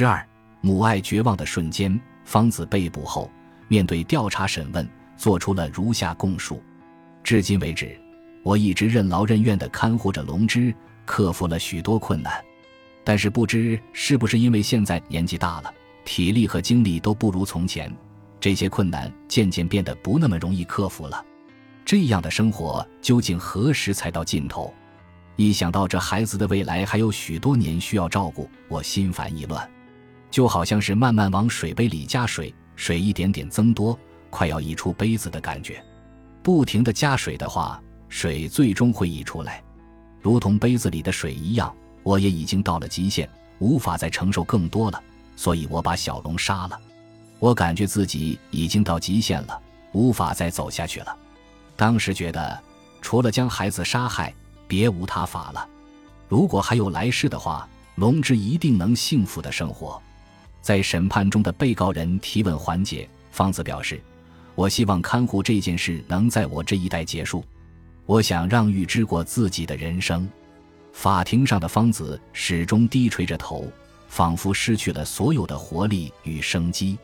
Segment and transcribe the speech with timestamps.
[0.00, 0.26] 十二，
[0.62, 2.00] 母爱绝望的瞬间。
[2.24, 3.30] 方子被捕后，
[3.68, 6.62] 面对调查审问，做出了如下供述：
[7.22, 8.00] 至今为止，
[8.42, 10.74] 我一直任劳任怨地看护着龙之，
[11.04, 12.42] 克服了许多困难。
[13.04, 15.70] 但是不知是不是因为现在年纪大了，
[16.06, 17.94] 体力和精力都不如从前，
[18.40, 21.22] 这些困难渐渐变得不那么容易克服了。
[21.84, 24.72] 这样的生活究竟何时才到尽头？
[25.36, 29.70] 一想到这孩子的未来还有许多年需要照顾，我心烦意乱，
[30.30, 33.98] 就好像是慢慢往水杯里加水，水一点点增多，
[34.30, 35.84] 快要溢出杯子的感觉。
[36.42, 39.62] 不停的加水的话，水最终会溢出来，
[40.20, 41.74] 如同杯子里的水一样。
[42.02, 45.02] 我也已经到了极限，无法再承受更多了，
[45.36, 46.80] 所以我把小龙杀了。
[47.38, 49.60] 我感觉自己已经到极限了，
[49.92, 51.14] 无法再走下去了。
[51.76, 52.58] 当时觉得，
[53.02, 54.32] 除了将孩子杀害，
[54.66, 55.68] 别无他法了。
[56.26, 60.00] 如果还有来世的话，龙之一定能幸福的生活。
[60.60, 64.00] 在审判中的被告人提问环节，方子表示
[64.54, 67.44] ：“我希望看护这件事能在我这一代结束。
[68.06, 70.28] 我想让玉芝过自己的人生。”
[70.92, 73.70] 法庭上的方子始终低垂着头，
[74.08, 76.98] 仿佛失去了所有的活力与生机。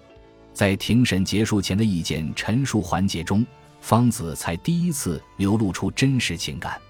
[0.52, 3.46] 在庭审结束前的意见陈述环节中，
[3.80, 6.80] 方子才第一次流露出真实情感。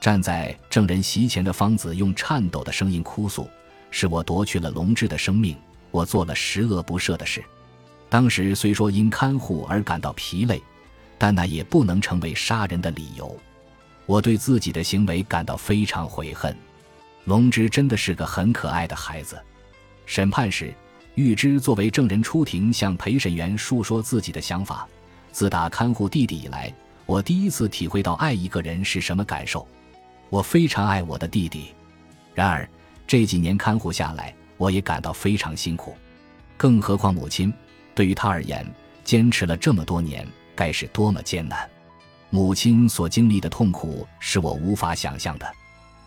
[0.00, 3.48] 站在证人席前的方子用颤抖的声音哭诉
[3.92, 5.56] ：“是我夺去了龙之的生命，
[5.92, 7.44] 我做了十恶不赦的事。
[8.08, 10.60] 当时虽说因看护而感到疲累，
[11.16, 13.38] 但那也不能成为杀人的理由。”
[14.04, 16.54] 我对自己的行为感到非常悔恨。
[17.24, 19.40] 龙之真的是个很可爱的孩子。
[20.06, 20.74] 审判时，
[21.14, 24.88] 玉芝作为证人出庭，向陪审员述说自己的想法。
[25.30, 26.74] 自打看护弟弟以来，
[27.06, 29.66] 我第一次体会到爱一个人是什么感受。
[30.28, 31.72] 我非常爱我的弟弟，
[32.34, 32.68] 然而
[33.06, 35.96] 这几年看护下来，我也感到非常辛苦。
[36.56, 37.52] 更何况母亲，
[37.96, 38.64] 对于他而言，
[39.02, 41.68] 坚持了这么多年，该是多么艰难。
[42.30, 45.52] 母亲所经历的痛苦是我无法想象的。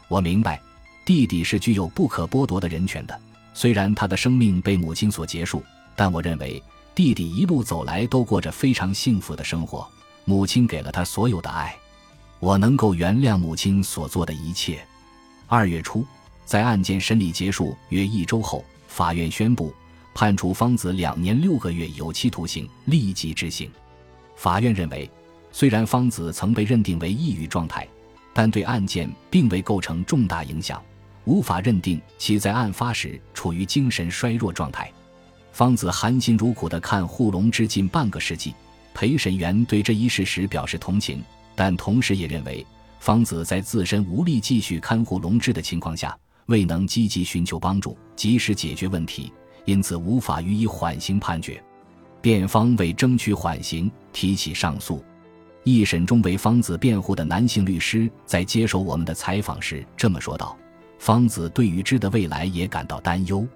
[0.07, 0.61] 我明白，
[1.05, 3.19] 弟弟是具有不可剥夺的人权的。
[3.53, 5.61] 虽然他的生命被母亲所结束，
[5.93, 6.63] 但我认为
[6.95, 9.85] 弟弟一路走来都过着非常幸福的生活。
[10.23, 11.75] 母亲给了他所有的爱，
[12.39, 14.79] 我能够原谅母亲所做的一切。
[15.45, 16.07] 二月初，
[16.45, 19.73] 在案件审理结束约一周后，法院宣布
[20.13, 23.69] 判处方子两年六个月有期徒刑，立即执行。
[24.35, 25.09] 法院认为。
[25.51, 27.87] 虽然方子曾被认定为抑郁状态，
[28.33, 30.83] 但对案件并未构成重大影响，
[31.23, 34.91] 无法认定其在案发时处于精神衰弱状态。
[35.53, 38.53] 方子含辛茹苦地看护龙之近半个世纪，
[38.93, 41.23] 陪审员对这一事实表示同情，
[41.55, 42.67] 但同时也认为
[42.99, 46.13] 方子在自身无力继续看护龙之的情况下，
[46.47, 49.31] 未能积极寻求帮助，及时解决问题，
[49.65, 51.61] 因此无法予以缓刑判决。
[52.21, 55.03] 辩方为争取缓刑，提起上诉。
[55.63, 60.55] 一审中为方子辩护的男性律师在接受我们的采访时这么说道
[60.99, 63.47] ：“方子对玉芝的未来也感到担忧，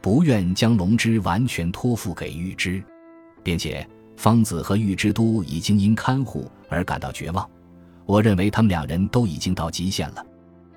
[0.00, 2.82] 不愿将龙之完全托付给玉芝，
[3.44, 7.48] 并且方子和玉芝都已经因看护而感到绝望。
[8.04, 10.26] 我认为他们两人都已经到极限了，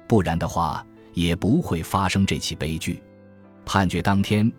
[0.07, 0.85] 不然的话
[1.17, 3.01] 也不会发生这起悲剧。”
[3.66, 4.51] 判决当天，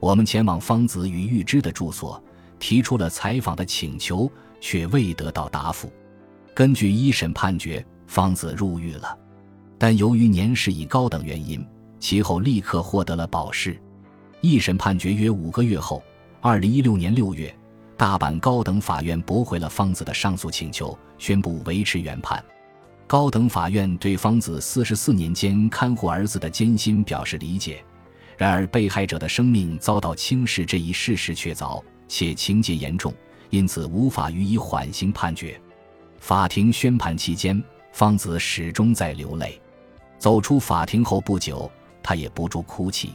[0.00, 2.22] 我们前往方子与玉芝的住所，
[2.58, 4.30] 提出了采访的请求。
[4.58, 5.92] 却未得到答复。
[6.54, 9.16] 根据一审判决，方子入狱了，
[9.78, 11.64] 但由于年事已高等原因，
[12.00, 13.78] 其后立刻获得了保释。
[14.40, 16.02] 一审判决约五个月后，
[16.40, 17.54] 二零一六年六月，
[17.98, 22.42] 大阪高等法院驳回了方子的上诉请求，宣布维持原判。
[23.06, 27.84] 高等法院对方子四十四年间看护儿子的艰辛表示理解，
[28.36, 33.14] 然而被害者的生命遭到轻视这一事实确凿且情节严重。
[33.50, 35.58] 因此无法予以缓刑判决。
[36.18, 37.62] 法庭宣判期间，
[37.92, 39.60] 方子始终在流泪。
[40.18, 41.70] 走出法庭后不久，
[42.02, 43.12] 他也不住哭泣。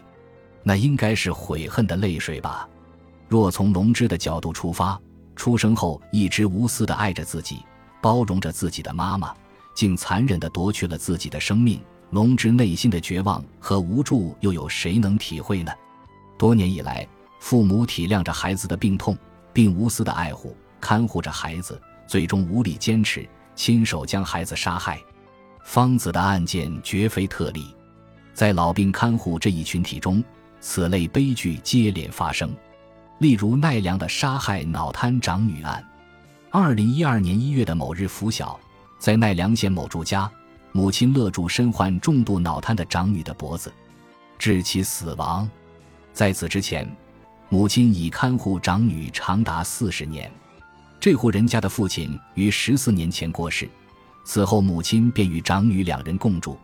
[0.63, 2.68] 那应该是悔恨的泪水吧？
[3.27, 4.98] 若从龙之的角度出发，
[5.36, 7.60] 出生后一直无私的爱着自己，
[8.01, 9.36] 包容着自己的妈妈，
[9.81, 11.81] 竟残忍的夺去了自己的生命，
[12.12, 15.72] 龙之内心的绝望和无助，又有谁能体会呢？
[16.38, 17.07] 多年以来，
[17.39, 19.18] 父母体谅着孩子的病痛。
[19.51, 25.01] 并无私的爱护、看护着孩子，最终无力坚持，亲手将孩子杀害。
[25.63, 27.75] 方子的案件绝非特例，
[28.36, 30.24] 在老病看护这一群体中，
[30.60, 32.56] 此类悲剧接连发生。
[33.18, 35.83] 例如奈良的杀害脑瘫长女案。
[36.51, 38.60] 二零一二年一月的某日拂晓，
[39.01, 40.31] 在奈良县某住家，
[40.74, 43.74] 母亲勒住身患重度脑瘫的长女的脖子，
[44.38, 45.50] 致其死亡。
[46.13, 46.88] 在此之前，
[47.50, 50.31] 母亲已看护长女长达四十年。
[51.00, 53.68] 这户人家的父亲于十四年前过世，
[54.24, 56.56] 此后母亲便与长女两人共住。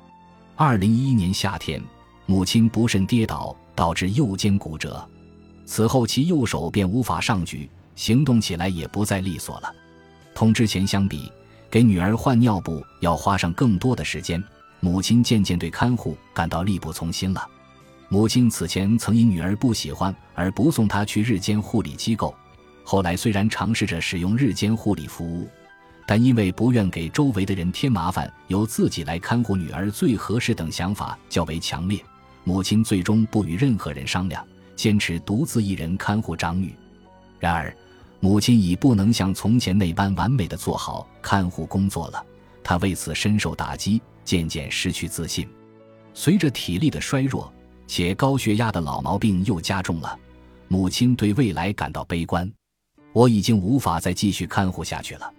[0.56, 1.82] 二零一一年夏天，
[2.28, 5.04] 母亲不慎跌倒，导致右肩骨折，
[5.66, 9.74] 此后其右手便无法上举，行动起来也不再利索了。
[10.36, 11.32] 同之前相比，
[11.78, 14.44] 给女儿换尿布要花上更多的时间，
[14.80, 17.48] 母亲渐渐对看护感到力不从心了。
[18.10, 22.34] 母亲此前曾因女儿不喜欢而不送她去日间护理机构。
[22.84, 25.48] 后来虽然尝试着使用日间护理服务，
[26.08, 32.04] 但因为不愿给周围的人添麻烦，由自己来看护女儿最合适等想法较为强烈，
[32.44, 34.44] 母亲最终不与任何人商量，
[34.76, 36.74] 坚持独自一人看护长女。
[37.38, 37.72] 然而，
[38.20, 42.26] 母亲已不能像从前那般完美的做好看护工作了，
[42.64, 45.48] 她为此深受打击，渐渐失去自信。
[46.14, 47.54] 随着体力的衰弱，
[47.86, 50.18] 且高血压的老毛病又加重了，
[50.68, 52.52] 母亲对未来感到悲观。
[53.14, 55.32] 我已经无法再继续看护下去了，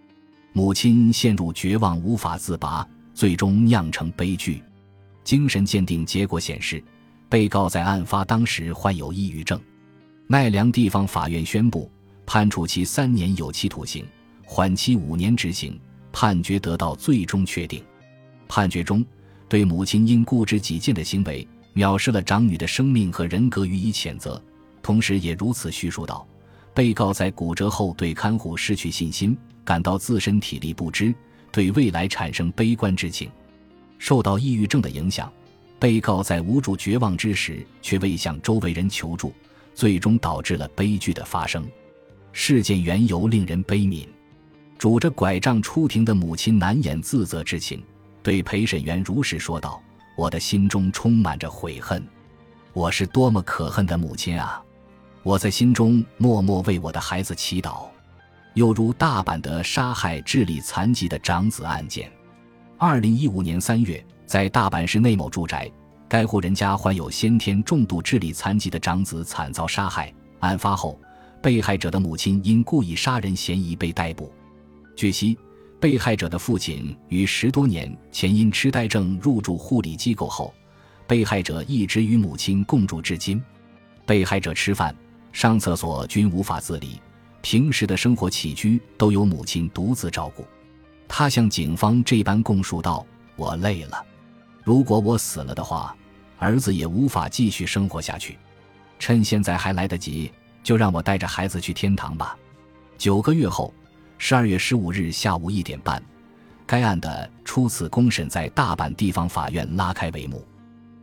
[0.52, 4.62] 母亲陷入绝望，无法自拔，最终酿成悲剧。
[5.24, 6.82] 精神鉴定结果显示，
[7.28, 9.60] 被告在案发当时患有抑郁症。
[10.26, 11.90] 奈良地方法院宣布
[12.28, 14.04] 判处其三年有期徒刑，
[14.44, 15.80] 缓期五年执行，
[16.12, 17.82] 判决得到最终确定。
[18.46, 19.02] 判决中，
[19.48, 24.38] 对母亲因固执己见的行为，藐视了长女的生命和人格予以谴责，
[24.82, 26.28] 同时也如此叙述道。
[26.74, 29.34] 被告在骨折后对看护失去信心，
[29.64, 31.14] 感到自身体力不支，
[31.50, 33.30] 对未来产生悲观之情。
[33.96, 35.32] 受到抑郁症的影响，
[35.78, 39.32] 被告在无助绝望之时却未向周围人求助，
[39.74, 41.66] 最终导致了悲剧的发生。
[42.40, 44.06] 事件缘由令人悲悯。
[44.78, 47.82] 拄着拐杖出庭的母亲难掩自责之情，
[48.22, 49.82] 对陪审员如实说道
[50.16, 52.00] ：“我的心中充满着悔恨，
[52.72, 54.62] 我是多么可恨的母亲啊！”
[55.24, 57.88] 我在心中默默为我的孩子祈祷，
[58.54, 62.08] 又如大阪的杀害智力残疾的长子案件。
[62.76, 65.68] 二零一五年三月，在大阪市内某住宅，
[66.08, 70.14] 该户人家患有先天重度智力残疾的长子惨遭杀害。
[70.38, 70.96] 案发后，
[71.42, 74.32] 被害者的母亲因故意杀人嫌疑被逮捕。
[74.96, 75.38] 据悉，
[75.80, 80.52] 被害者的父亲于十多年前因痴呆症入住护理机构后，
[81.06, 83.42] 被害者一直与母亲共住至今。
[84.04, 84.94] 被害者吃饭。
[85.30, 87.00] 上厕所均无法自理，
[87.42, 90.44] 平时的生活起居都由母亲独自照顾。
[91.06, 93.06] 他向警方这般供述道
[93.36, 94.04] ：“我累了，
[94.64, 95.94] 如果我死了的话，
[96.38, 98.38] 儿子也无法继续生活下去。
[98.98, 100.32] 趁现在还来得及，
[100.62, 102.36] 就让我带着孩子去天堂吧。”
[102.98, 103.72] 九个月后，
[104.18, 106.02] 十二月十五日下午一点半，
[106.66, 110.44] 该案的初次公审在大阪地方法院拉开帷幕。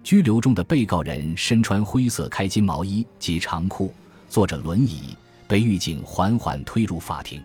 [0.04, 3.94] 拘留中的被告人身穿灰色开襟毛衣及长裤。
[4.28, 5.16] 坐着轮椅
[5.48, 7.42] 被狱警缓缓推入法庭，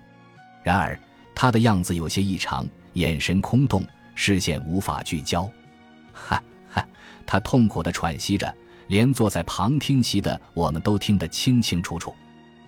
[0.65, 0.99] 然而
[1.35, 3.85] 他的样子有些异常，眼神空洞，
[4.17, 5.49] 视线无法聚焦。
[6.13, 6.85] 哈哈，
[7.25, 8.53] 他痛苦地喘息着，
[8.91, 12.13] 连坐在旁听席的我们都听得清清楚楚。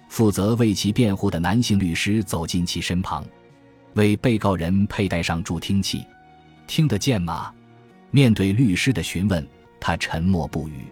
[0.08, 3.24] 负责为其辩护的男性律师走进其身旁，
[3.94, 6.06] 为被告人佩戴上助听器。
[6.68, 7.52] 听得见吗？
[8.12, 9.44] 面对律师的询问，
[9.80, 10.84] 他沉默不语。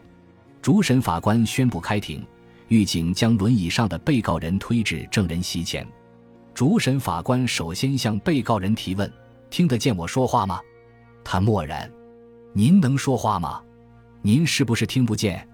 [0.61, 2.27] 主审法官宣布开庭。
[2.67, 5.87] 狱警将轮椅上的被告人推至证人席前，
[6.55, 9.13] 主审法官首先向被告人提问
[9.51, 10.61] ：“听得见我说话吗？”
[11.25, 11.91] 他默然。
[12.55, 13.61] “您能说话吗？
[14.23, 15.47] 您是不是听不见？”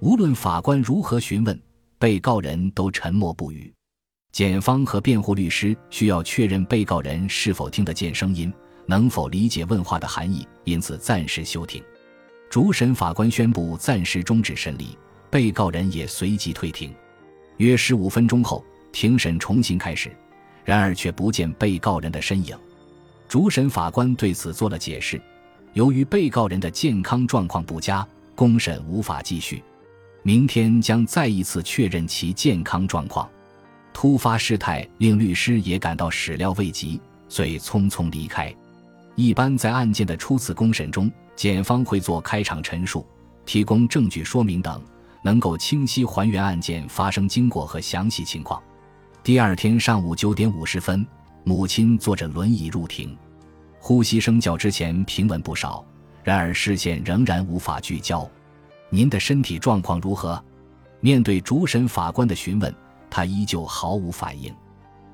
[0.00, 1.60] 无论法官如何询问，
[1.98, 3.72] 被告人都沉默不语。
[4.32, 8.52] 检方和辩护律师需要确认被告人是否听得见声音，
[8.86, 11.82] 能否理解问话的含义，因此暂时休庭。
[12.50, 14.98] 主审法官宣布暂时终止审理。
[15.30, 16.94] 被告人也随即退庭，
[17.56, 20.16] 约十五分钟后，庭审重新开始，
[20.64, 22.56] 然而却不见被告人的身影。
[23.26, 25.20] 主审法官对此做了解释：
[25.74, 29.62] 由于被告人的健康状况不佳，公审无法继续，
[30.22, 33.28] 明天将再一次确认其健康状况。
[33.92, 38.54] 突发事态令律师也感到始料未及，遂匆匆离开。
[39.16, 43.04] 一般在案件的初次公审中，检方会做开场陈述，
[43.44, 44.80] 提供证据说明等。
[45.22, 48.62] 能够清晰还原案件发生经过和详细情况。
[49.22, 51.04] 第二天上午九点五十分，
[51.44, 53.16] 母亲坐着轮椅入庭，
[53.86, 55.84] 呼吸声较之前平稳不少，
[56.22, 58.26] 然而视线仍然无法聚焦。
[58.88, 60.42] 您的身体状况如何？
[61.00, 62.74] 面对主审法官的询问，
[63.10, 64.50] 他依旧毫无反应。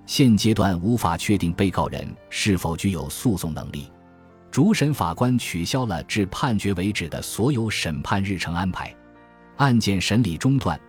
[0.06, 3.90] 现阶段无法确定被告人是否具有诉讼能力。
[4.52, 8.94] 主审法官取消了至判决为止的所有审判日程安排。
[9.56, 10.80] 案件审理中断，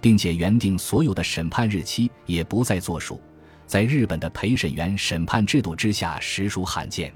[0.00, 3.20] 并且原定所有的审判日期也不再作数。
[3.66, 7.12] 在日本的陪审员审判制度之下，实属罕见。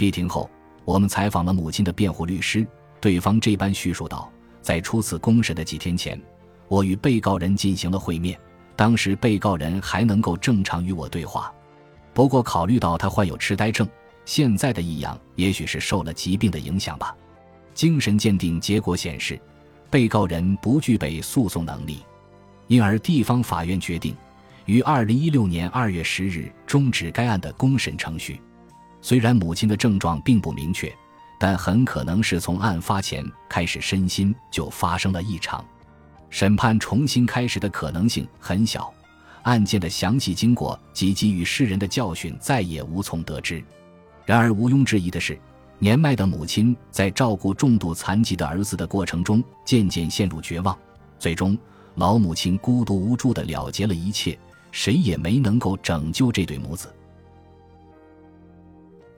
[0.00, 0.48] 闭庭后，
[0.86, 2.66] 我们采访了母亲的辩护律师，
[3.02, 6.18] 对方这般叙述道：“在初次公审的几天前，
[6.68, 8.40] 我与被告人进行了会面，
[8.74, 11.52] 当时被告人还能够正常与我对话。
[12.14, 13.86] 不过，考虑到他患有痴呆症，
[14.24, 17.14] 现在的异样也许是受了疾病的影响吧。
[17.74, 19.38] 精神鉴定结果显示，
[19.90, 21.98] 被告人不具备诉讼能力，
[22.68, 24.16] 因而地方法院决定。”
[24.64, 28.40] 于二零一六年二月十日终止该案的公审程序。
[29.02, 30.94] 虽然母亲的症状并不明确，
[31.38, 35.64] 但很可能是从案发前开始身心就发生了异常。
[36.28, 38.92] 审判重新开始的可能性很小。
[39.42, 43.64] 案件的详细经过及给予世人的教训再也无从得知。
[44.26, 45.38] 然而毋庸置疑的是，
[45.78, 50.78] 年迈的母亲在照顾重度残疾的儿子的过程中渐渐陷入绝望，
[51.18, 51.56] 最终
[51.94, 54.38] 老母亲孤独无助地了结了一切。
[54.72, 56.94] 谁也没能够拯救这对母子。